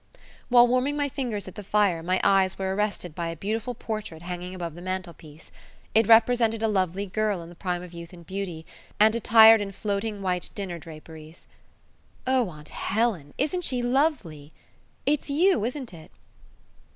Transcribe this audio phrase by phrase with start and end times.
[0.49, 4.23] While warming my fingers at the fire my eyes were arrested by a beautiful portrait
[4.23, 5.51] hanging above the mantelpiece.
[5.93, 8.65] It represented a lovely girl in the prime of youth and beauty,
[8.99, 11.45] and attired in floating white dinner draperies.
[12.25, 13.35] "Oh, aunt Helen!
[13.37, 14.51] isn't she lovely?
[15.05, 16.09] It's you, isn't it?"